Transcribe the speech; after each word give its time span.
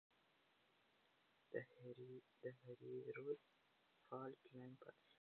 د 1.51 1.53
هریرود 1.69 2.23
فالټ 4.07 4.41
لاین 4.53 4.73
فعال 4.79 4.95
دی 4.99 5.07